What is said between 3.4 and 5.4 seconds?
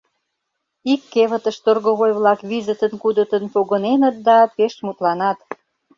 погыненыт да пеш мутланат.